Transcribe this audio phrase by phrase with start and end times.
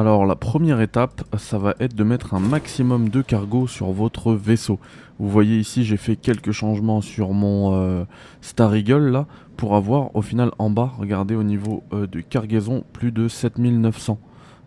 [0.00, 4.32] Alors la première étape, ça va être de mettre un maximum de cargo sur votre
[4.32, 4.80] vaisseau.
[5.20, 8.04] Vous voyez ici, j'ai fait quelques changements sur mon euh,
[8.40, 12.82] Star Eagle là, pour avoir au final en bas, regardez au niveau euh, de cargaison,
[12.92, 14.18] plus de 7900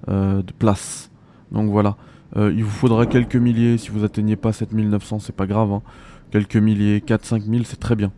[0.08, 1.12] euh, de place.
[1.52, 1.98] Donc voilà,
[2.38, 5.82] il vous faudra quelques milliers, si vous atteignez pas 7900 c'est pas grave, hein.
[6.32, 8.14] quelques milliers, 4-5 000 c'est très bien.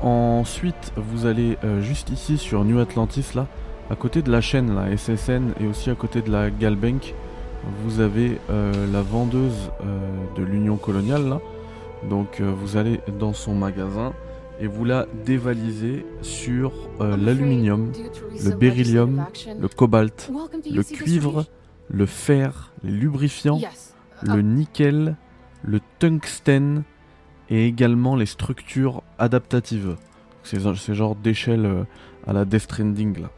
[0.00, 3.46] Ensuite, vous allez juste ici sur New Atlantis là,
[3.90, 7.14] à côté de la chaîne, la SSN, et aussi à côté de la Galbank,
[7.82, 9.98] vous avez euh, la vendeuse euh,
[10.36, 11.28] de l'Union coloniale.
[11.28, 11.40] Là.
[12.08, 14.12] Donc euh, vous allez dans son magasin
[14.60, 17.90] et vous la dévalisez sur l'aluminium,
[18.44, 19.26] le beryllium,
[19.60, 20.30] le cobalt,
[20.70, 21.44] le cuivre,
[21.90, 23.60] le fer, les lubrifiants,
[24.22, 25.16] le nickel,
[25.64, 26.84] le tungstène
[27.50, 29.96] et également les structures adaptatives.
[30.44, 31.84] C'est ce genre d'échelle
[32.24, 33.30] à la Death Stranding là.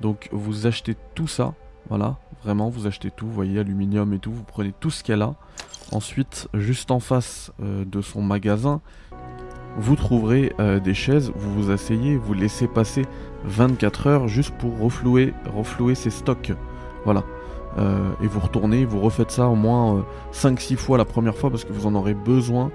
[0.00, 1.54] Donc vous achetez tout ça,
[1.88, 5.22] voilà, vraiment vous achetez tout, vous voyez aluminium et tout, vous prenez tout ce qu'elle
[5.22, 5.34] a.
[5.92, 8.80] Ensuite, juste en face euh, de son magasin,
[9.76, 13.06] vous trouverez euh, des chaises, vous vous asseyez, vous laissez passer
[13.44, 16.52] 24 heures juste pour reflouer, reflouer ses stocks.
[17.04, 17.24] Voilà.
[17.78, 21.64] Euh, et vous retournez, vous refaites ça au moins 5-6 fois la première fois parce
[21.64, 22.70] que vous en aurez besoin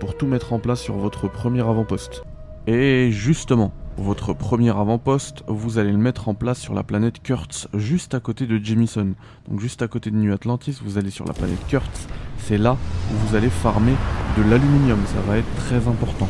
[0.00, 2.22] pour tout mettre en place sur votre premier avant-poste.
[2.66, 7.68] Et justement, votre premier avant-poste, vous allez le mettre en place sur la planète Kurtz,
[7.74, 9.14] juste à côté de Jemison.
[9.48, 12.06] Donc juste à côté de New Atlantis, vous allez sur la planète Kurtz.
[12.38, 12.76] C'est là
[13.10, 13.94] où vous allez farmer
[14.36, 16.28] de l'aluminium, ça va être très important.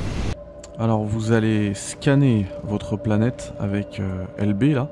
[0.79, 4.91] Alors vous allez scanner votre planète avec euh, LB là,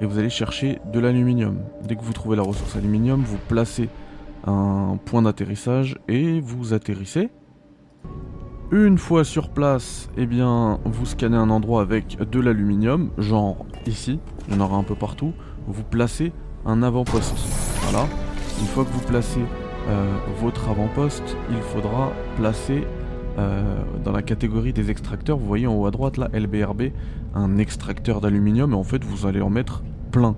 [0.00, 1.58] et vous allez chercher de l'aluminium.
[1.84, 3.88] Dès que vous trouvez la ressource aluminium, vous placez
[4.46, 7.30] un point d'atterrissage et vous atterrissez
[8.72, 14.18] une fois sur place, eh bien, vous scannez un endroit avec de l'aluminium, genre ici,
[14.48, 15.32] il y en aura un peu partout.
[15.68, 16.32] Vous placez
[16.64, 17.36] un avant-poste.
[17.82, 18.06] Voilà.
[18.60, 19.40] Une fois que vous placez
[19.88, 22.84] euh, votre avant-poste, il faudra placer
[23.38, 26.84] euh, dans la catégorie des extracteurs, vous voyez en haut à droite là, LBRB,
[27.34, 30.34] un extracteur d'aluminium et en fait vous allez en mettre plein.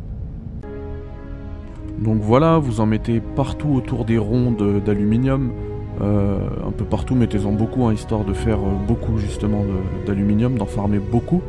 [2.01, 5.53] Donc voilà, vous en mettez partout autour des ronds d'aluminium.
[6.01, 9.65] Euh, un peu partout, mettez-en beaucoup, hein, histoire de faire euh, beaucoup justement
[10.07, 11.43] d'aluminium, d'en farmer beaucoup,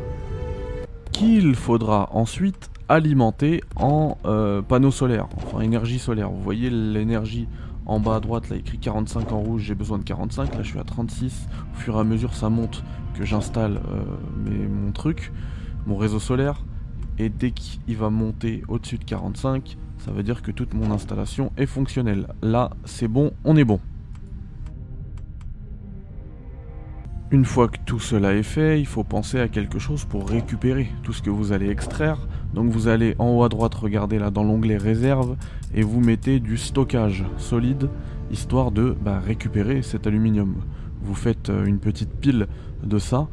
[1.12, 6.30] qu'il faudra ensuite alimenter en euh, panneaux solaires, enfin énergie solaire.
[6.30, 7.46] Vous voyez l'énergie
[7.86, 10.68] en bas à droite, là écrit 45 en rouge, j'ai besoin de 45, là je
[10.68, 12.82] suis à 36, au fur et à mesure ça monte
[13.16, 13.80] que j'installe
[14.44, 15.32] mon truc,
[15.86, 16.64] mon réseau solaire,
[17.18, 21.52] et dès qu'il va monter au-dessus de 45, ça veut dire que toute mon installation
[21.56, 22.26] est fonctionnelle.
[22.42, 23.80] Là c'est bon, on est bon.
[27.32, 30.90] Une fois que tout cela est fait, il faut penser à quelque chose pour récupérer
[31.04, 32.18] tout ce que vous allez extraire.
[32.54, 35.36] Donc vous allez en haut à droite regarder là dans l'onglet réserve
[35.72, 37.88] et vous mettez du stockage solide
[38.32, 40.56] histoire de bah, récupérer cet aluminium.
[41.02, 42.48] Vous faites euh, une petite pile
[42.82, 43.28] de ça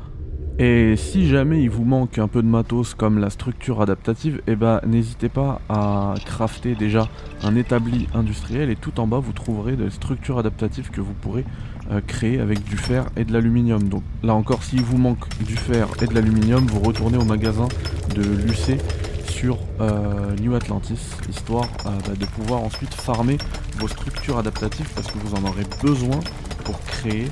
[0.59, 4.55] et si jamais il vous manque un peu de matos comme la structure adaptative, eh
[4.55, 7.09] ben n'hésitez pas à crafter déjà
[7.43, 11.45] un établi industriel et tout en bas vous trouverez des structures adaptatives que vous pourrez
[11.89, 13.87] euh, créer avec du fer et de l'aluminium.
[13.87, 17.67] Donc là encore s'il vous manque du fer et de l'aluminium, vous retournez au magasin
[18.13, 18.81] de l'UC
[19.29, 20.99] sur euh, New Atlantis,
[21.29, 23.37] histoire euh, bah, de pouvoir ensuite farmer
[23.77, 26.19] vos structures adaptatives parce que vous en aurez besoin
[26.65, 27.29] pour créer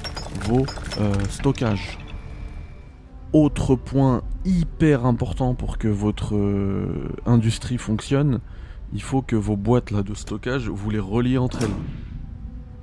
[0.47, 0.65] vos
[1.29, 1.97] stockages.
[3.33, 6.39] Autre point hyper important pour que votre
[7.25, 8.39] industrie fonctionne,
[8.93, 12.04] il faut que vos boîtes là, de stockage, vous les reliez entre elles.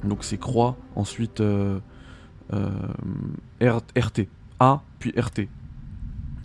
[0.04, 1.78] Donc c'est croix, ensuite euh,
[2.52, 2.70] euh,
[3.60, 4.28] RT,
[4.60, 5.48] A puis RT.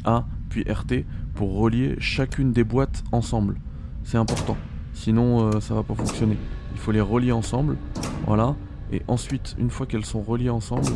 [0.05, 3.55] A puis RT pour relier chacune des boîtes ensemble.
[4.03, 4.57] C'est important.
[4.93, 6.37] Sinon ça va pas fonctionner.
[6.73, 7.77] Il faut les relier ensemble.
[8.25, 8.55] Voilà.
[8.91, 10.87] Et ensuite, une fois qu'elles sont reliées ensemble,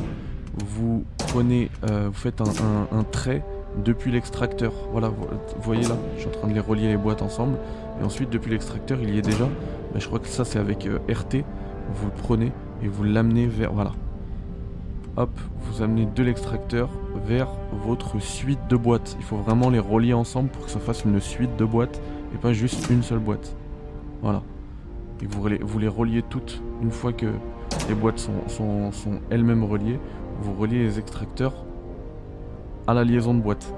[0.66, 3.44] vous prenez, euh, vous faites un, trait
[3.84, 4.74] depuis l'extracteur.
[4.92, 5.26] Voilà, vous
[5.62, 7.58] voyez là, je suis en train de les relier les boîtes ensemble.
[8.00, 9.48] Et ensuite, depuis l'extracteur, il y est déjà.
[9.94, 11.44] Mais je crois que ça, c'est avec euh, RT.
[11.94, 12.52] Vous le prenez
[12.84, 13.74] et vous l'amenez vers.
[13.74, 13.92] Voilà.
[15.18, 16.90] Hop, vous amenez de l'extracteur
[17.26, 17.50] vers
[17.84, 19.16] votre suite de boîtes.
[19.20, 22.02] Il faut vraiment les relier ensemble pour que ça fasse une suite de boîtes
[22.34, 23.56] et pas juste une seule boîte.
[24.22, 24.42] Voilà.
[25.22, 27.28] Et vous, vous les reliez toutes une fois que
[27.90, 30.00] les boîtes sont, sont elles-mêmes reliées
[30.42, 31.54] vous reliez les extracteurs
[32.88, 33.74] à la liaison de boîte.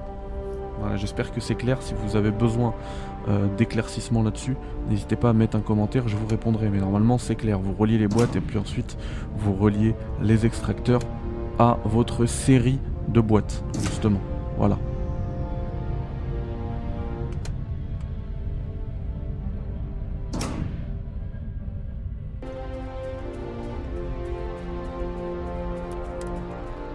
[0.80, 1.82] Voilà, j'espère que c'est clair.
[1.82, 2.74] Si vous avez besoin
[3.28, 4.56] euh, d'éclaircissement là-dessus,
[4.88, 6.68] n'hésitez pas à mettre un commentaire, je vous répondrai.
[6.68, 7.58] Mais normalement, c'est clair.
[7.58, 8.96] Vous reliez les boîtes et puis ensuite,
[9.36, 11.00] vous reliez les extracteurs
[11.58, 12.78] à votre série
[13.08, 14.20] de boîtes, justement.
[14.58, 14.78] Voilà.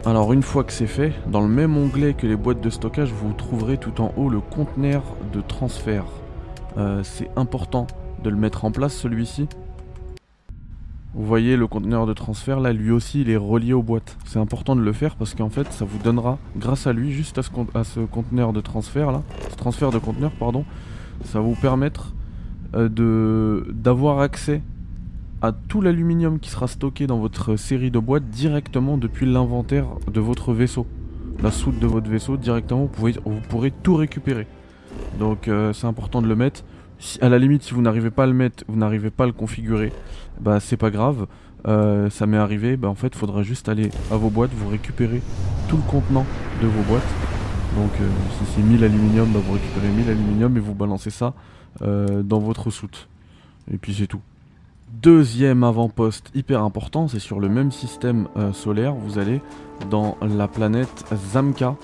[0.10, 3.12] Alors une fois que c'est fait, dans le même onglet que les boîtes de stockage,
[3.12, 6.06] vous trouverez tout en haut le conteneur de transfert.
[6.80, 7.86] Euh, c'est important
[8.24, 9.48] de le mettre en place celui-ci.
[11.14, 14.18] Vous voyez le conteneur de transfert là, lui aussi il est relié aux boîtes.
[14.26, 17.38] C'est important de le faire parce qu'en fait ça vous donnera, grâce à lui, juste
[17.38, 17.44] à
[17.84, 19.22] ce, conteneur de transfert là,
[19.52, 20.66] ce transfert de conteneur pardon,
[21.24, 22.16] ça va vous permettre
[22.74, 24.64] euh, d'avoir accès
[25.42, 30.20] à tout l'aluminium qui sera stocké dans votre série de boîtes directement depuis l'inventaire de
[30.20, 30.86] votre vaisseau.
[31.42, 34.48] La soute de votre vaisseau, directement, vous, vous pourrez tout récupérer.
[35.18, 36.64] Donc euh, c'est important de le mettre.
[37.00, 39.28] Si, à la limite, si vous n'arrivez pas à le mettre, vous n'arrivez pas à
[39.28, 39.94] le configurer,
[40.42, 41.28] bah c'est pas grave.
[41.68, 45.22] Euh, ça m'est arrivé, bah en fait, faudra juste aller à vos boîtes, vous récupérez
[45.70, 46.26] tout le contenant
[46.62, 47.08] de vos boîtes.
[47.78, 51.34] Donc euh, si c'est 1000 aluminium, bah, vous récupérez 1000 aluminium et vous balancez ça
[51.80, 53.08] dans votre soute.
[53.72, 54.20] Et puis c'est tout.
[54.92, 59.40] Deuxième avant-poste hyper important, c'est sur le même système euh, solaire, vous allez
[59.90, 61.76] dans la planète Zamka.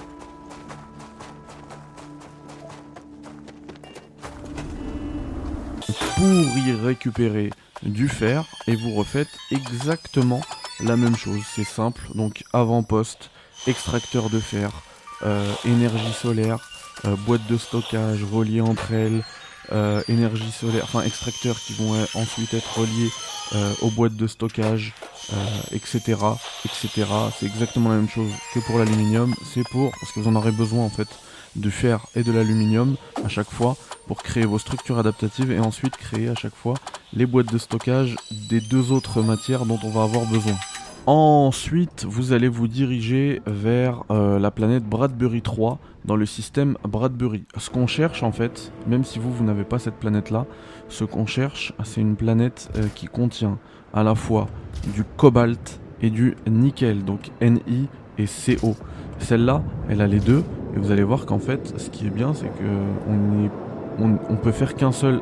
[6.16, 7.52] Pour y récupérer
[7.84, 10.42] du fer et vous refaites exactement
[10.84, 11.42] la même chose.
[11.46, 13.30] C'est simple, donc avant-poste,
[13.68, 14.72] extracteur de fer,
[15.24, 16.58] euh, énergie solaire,
[17.06, 19.24] euh, boîte de stockage reliée entre elles,
[19.72, 23.10] euh, énergie solaire, enfin extracteurs qui vont euh, ensuite être reliés
[23.54, 24.94] euh, aux boîtes de stockage,
[25.72, 26.18] etc.
[26.66, 27.06] etc.
[27.40, 29.34] C'est exactement la même chose que pour l'aluminium.
[29.54, 31.08] C'est pour, parce que vous en aurez besoin en fait,
[31.56, 33.78] de fer et de l'aluminium à chaque fois
[34.08, 36.76] pour créer vos structures adaptatives et ensuite créer à chaque fois
[37.14, 38.16] les boîtes de stockage
[38.50, 40.56] des deux autres matières dont on va avoir besoin.
[41.08, 47.44] Ensuite, vous allez vous diriger vers euh, la planète Bradbury 3 dans le système Bradbury.
[47.58, 50.48] Ce qu'on cherche en fait, même si vous, vous n'avez pas cette planète-là,
[50.90, 53.60] ce qu'on cherche, c'est une planète euh, qui contient
[53.94, 54.48] à la fois
[54.96, 57.88] du cobalt et du nickel, donc Ni
[58.18, 58.26] et
[58.60, 58.76] Co.
[59.20, 60.44] Celle-là, elle a les deux,
[60.76, 63.12] et vous allez voir qu'en fait, ce qui est bien, c'est que
[64.00, 65.22] on, on peut faire qu'un seul,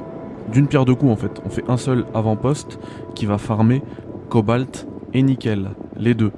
[0.49, 1.41] d'une pierre deux coups en fait.
[1.45, 2.79] On fait un seul avant-poste
[3.15, 3.81] qui va farmer
[4.29, 6.31] cobalt et nickel, les deux.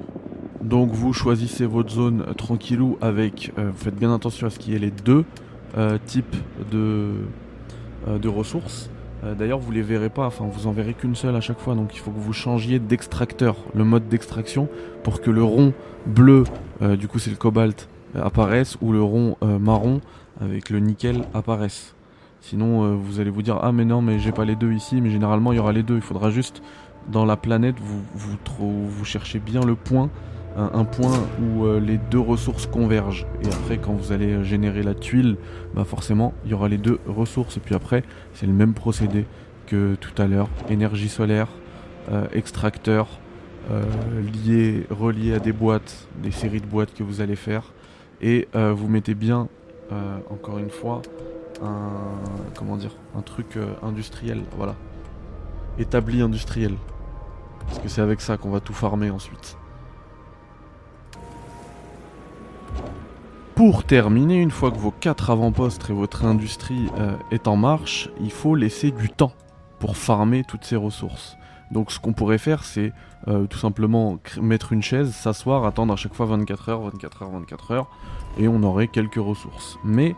[0.61, 4.73] Donc vous choisissez votre zone tranquillou avec, euh, vous faites bien attention à ce qu'il
[4.73, 5.23] y ait les deux
[5.77, 6.35] euh, types
[6.71, 7.11] de,
[8.07, 8.89] euh, de ressources.
[9.39, 11.95] D'ailleurs vous les verrez pas, enfin vous en verrez qu'une seule à chaque fois, donc
[11.95, 14.67] il faut que vous changiez d'extracteur, le mode d'extraction,
[15.01, 15.73] pour que le rond
[16.05, 16.43] bleu,
[16.99, 19.99] du coup c'est le cobalt, apparaisse, ou le rond marron
[20.39, 21.95] avec le nickel apparaisse.
[22.41, 25.09] Sinon vous allez vous dire ah mais non mais j'ai pas les deux ici, mais
[25.09, 26.61] généralement il y aura les deux, il faudra juste
[27.07, 28.01] dans la planète, vous,
[28.89, 30.09] vous, cherchez bien le point,
[30.57, 33.27] un, point où euh, les deux ressources convergent.
[33.43, 35.37] Et après, quand vous allez générer la tuile,
[35.73, 37.57] bah forcément, il y aura les deux ressources.
[37.57, 38.03] Et puis après,
[38.33, 39.25] c'est le même procédé
[39.67, 40.49] que tout à l'heure.
[40.69, 41.49] Énergie solaire,
[42.11, 43.07] euh, extracteur,
[43.71, 43.83] euh,
[44.45, 47.73] lié, relié à des boîtes, des séries de boîtes que vous allez faire.
[48.21, 49.49] Et vous mettez bien,
[50.31, 51.01] encore une fois,
[51.61, 51.91] un,
[52.57, 54.41] comment dire, un truc industriel.
[54.57, 54.73] Voilà.
[55.77, 56.75] Établi industriel.
[57.67, 59.57] Parce que c'est avec ça qu'on va tout farmer ensuite.
[63.55, 68.09] Pour terminer, une fois que vos quatre avant-postes et votre industrie euh, est en marche,
[68.19, 69.31] il faut laisser du temps
[69.79, 71.37] pour farmer toutes ces ressources.
[71.71, 72.91] Donc ce qu'on pourrait faire, c'est
[73.27, 77.31] euh, tout simplement mettre une chaise, s'asseoir, attendre à chaque fois 24 heures, 24 heures,
[77.31, 77.87] 24 heures,
[78.37, 79.79] et on aurait quelques ressources.
[79.83, 80.15] Mais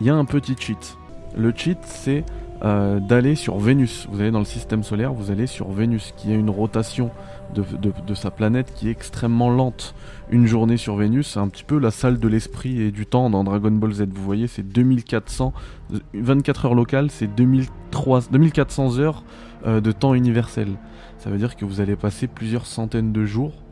[0.00, 0.98] il y a un petit cheat.
[1.36, 2.24] Le cheat, c'est
[2.62, 4.06] euh, d'aller sur Vénus.
[4.10, 7.10] Vous allez dans le système solaire, vous allez sur Vénus, qui a une rotation
[7.54, 9.94] de, sa planète qui est extrêmement lente.
[10.30, 13.28] Une journée sur Vénus, c'est un petit peu la salle de l'esprit et du temps
[13.28, 14.06] dans Dragon Ball Z.
[14.14, 15.52] Vous voyez, c'est 2400,
[16.14, 19.24] 24 heures locales, c'est 2400 heures
[19.66, 20.68] euh, de temps universel.
[21.18, 23.63] Ça veut dire que vous allez passer plusieurs centaines de jours ou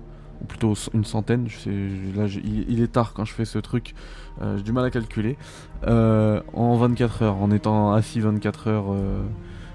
[0.42, 1.49] plutôt une centaine.
[1.49, 1.70] Je sais,
[2.16, 3.94] là, il, est tard quand je fais ce truc,
[4.40, 5.37] euh, j'ai du mal à calculer.
[5.87, 9.22] Euh, en 24 heures, en étant assis 24 heures, euh,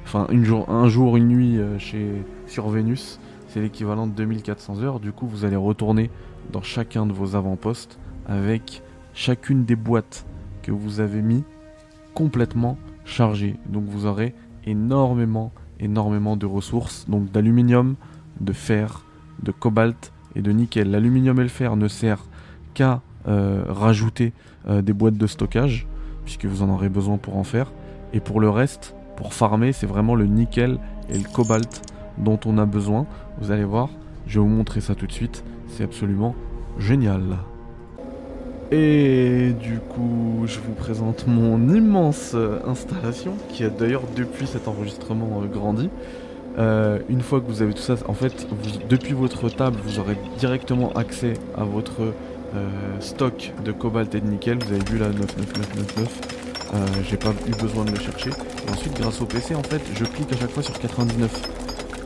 [0.04, 5.00] enfin jour, un jour, une nuit chez, sur Vénus, c'est l'équivalent de 2400 heures.
[5.00, 6.10] Du coup, vous allez retourner
[6.52, 8.82] dans chacun de vos avant-postes avec
[9.14, 10.26] chacune des boîtes
[10.62, 11.44] que vous avez mis
[12.14, 13.56] complètement chargées.
[13.68, 14.34] Donc vous aurez
[14.66, 17.96] énormément, énormément de ressources, donc d'aluminium,
[18.42, 19.06] de fer,
[19.42, 20.92] de cobalt, et de nickel.
[20.92, 22.24] L'aluminium et le fer ne sert
[22.74, 24.32] qu'à euh, rajouter
[24.70, 25.88] euh, des boîtes de stockage,
[26.24, 27.72] puisque vous en aurez besoin pour en faire.
[28.14, 30.78] Et pour le reste, pour farmer, c'est vraiment le nickel
[31.10, 31.82] et le cobalt
[32.18, 33.06] dont on a besoin.
[33.42, 33.90] Vous allez voir,
[34.28, 35.44] je vais vous montrer ça tout de suite.
[35.70, 36.36] C'est absolument
[36.78, 37.38] génial.
[38.72, 44.68] Et du coup, je vous présente mon immense euh, installation, qui a d'ailleurs depuis cet
[44.68, 45.90] enregistrement grandi.
[46.58, 48.48] Euh, une fois que vous avez tout ça, en fait,
[48.90, 52.14] depuis votre table, vous aurez directement accès à votre
[53.00, 54.58] stock de cobalt et de nickel.
[54.64, 56.22] Vous avez vu là 99999.
[57.08, 58.32] J'ai pas eu besoin de le chercher.
[58.72, 61.30] Ensuite, grâce au PC, en fait, je clique à chaque fois sur 99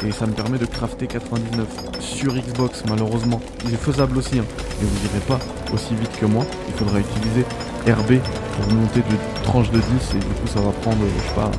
[0.05, 1.67] et ça me permet de crafter 99
[2.00, 4.46] sur Xbox malheureusement il est faisable aussi hein,
[4.79, 5.39] mais vous n'irez pas
[5.74, 7.46] aussi vite que moi il faudra utiliser
[7.86, 8.20] RB
[8.55, 9.84] pour monter de tranche de 10
[10.15, 11.51] et du coup ça va prendre je sais pas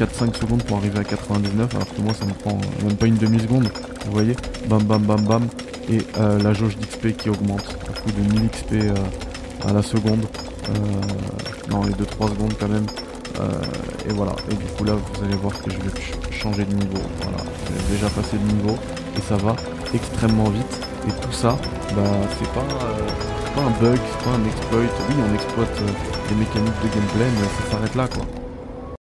[0.00, 3.18] 4-5 secondes pour arriver à 99 alors que moi ça me prend même pas une
[3.18, 3.70] demi-seconde
[4.06, 4.34] vous voyez.
[4.66, 5.48] Bam bam bam bam.
[5.90, 7.76] Et euh, la jauge d'XP qui augmente.
[7.88, 8.94] À coup de 1000 XP euh,
[9.68, 10.24] à la seconde.
[10.68, 12.86] Euh, non les 2-3 secondes quand même.
[14.08, 14.32] Et voilà.
[14.50, 17.02] Et du coup là vous allez voir que je vais changer de niveau.
[17.22, 17.38] Voilà.
[17.66, 18.76] J'ai déjà passé de niveau.
[19.16, 19.54] Et ça va
[19.94, 20.80] extrêmement vite.
[21.08, 21.56] Et tout ça
[21.96, 22.02] bah
[22.38, 22.60] c'est pas
[23.60, 24.80] un bug, c'est pas un exploit.
[24.80, 25.82] Oui, on exploite
[26.30, 28.39] les mécaniques de gameplay, mais ça s'arrête là, quoi.